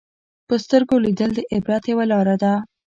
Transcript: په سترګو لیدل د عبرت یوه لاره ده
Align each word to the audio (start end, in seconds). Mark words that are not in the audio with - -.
په 0.47 0.55
سترګو 0.63 0.95
لیدل 1.05 1.29
د 1.35 1.39
عبرت 1.53 1.83
یوه 1.91 2.05
لاره 2.11 2.35
ده 2.43 2.53